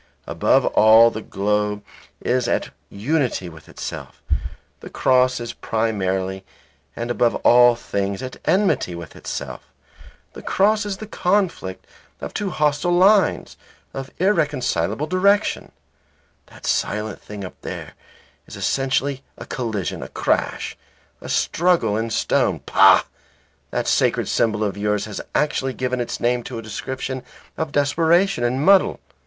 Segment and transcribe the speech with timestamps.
[0.25, 1.83] Above all the globe
[2.21, 4.19] is at unity with itself;
[4.79, 6.43] the cross is primarily
[6.95, 9.61] and above all things at enmity with itself.
[10.33, 11.85] The cross is the conflict
[12.19, 13.57] of two hostile lines,
[13.93, 15.71] of irreconcilable direction.
[16.47, 17.93] That silent thing up there
[18.47, 20.75] is essentially a collision, a crash,
[21.21, 22.61] a struggle in stone.
[22.61, 23.03] Pah!
[23.69, 27.21] that sacred symbol of yours has actually given its name to a description
[27.55, 28.99] of desperation and muddle.